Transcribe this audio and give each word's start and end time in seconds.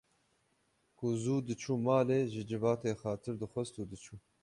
Ku 0.97 1.05
zû 1.21 1.35
diçû 1.47 1.73
malê 1.85 2.19
ji 2.33 2.41
civatê 2.49 2.91
xatir 3.01 3.35
dixwest 3.41 3.75
û 3.81 3.83
diçû 3.91 4.15